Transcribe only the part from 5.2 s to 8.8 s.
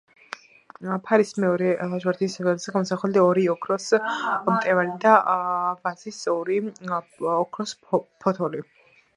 ვაზის ორი ოქროს ფოთოლი.